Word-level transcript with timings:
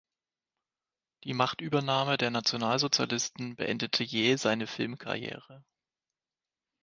Die 1.25 1.35
Machtübernahme 1.35 2.17
der 2.17 2.31
Nationalsozialisten 2.31 3.55
beendete 3.55 4.03
jäh 4.03 4.35
seine 4.35 4.65
Filmkarriere. 4.65 5.63